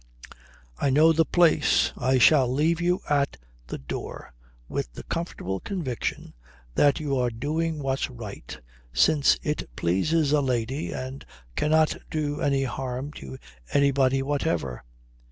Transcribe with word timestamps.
"I 0.79 0.89
know 0.89 1.13
the 1.13 1.25
place. 1.27 1.93
I 1.95 2.17
shall 2.17 2.51
leave 2.51 2.81
you 2.81 3.01
at 3.07 3.37
the 3.67 3.77
door 3.77 4.33
with 4.67 4.91
the 4.93 5.03
comfortable 5.03 5.59
conviction 5.59 6.33
that 6.73 6.99
you 6.99 7.15
are 7.19 7.29
doing 7.29 7.77
what's 7.83 8.09
right 8.09 8.59
since 8.91 9.37
it 9.43 9.69
pleases 9.75 10.31
a 10.31 10.41
lady 10.41 10.91
and 10.91 11.23
cannot 11.55 11.97
do 12.09 12.41
any 12.41 12.63
harm 12.63 13.13
to 13.13 13.37
anybody 13.73 14.23
whatever." 14.23 14.83